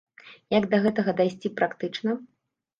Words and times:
Як 0.57 0.65
да 0.71 0.79
гэтага 0.87 1.15
дайсці 1.21 1.53
практычна? 1.61 2.19